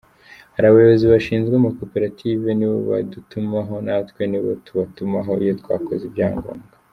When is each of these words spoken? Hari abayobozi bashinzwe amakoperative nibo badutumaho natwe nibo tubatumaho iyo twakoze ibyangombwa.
Hari 0.55 0.65
abayobozi 0.67 1.05
bashinzwe 1.13 1.53
amakoperative 1.57 2.47
nibo 2.53 2.77
badutumaho 2.89 3.73
natwe 3.85 4.21
nibo 4.31 4.51
tubatumaho 4.65 5.31
iyo 5.43 5.53
twakoze 5.61 6.03
ibyangombwa. 6.07 6.73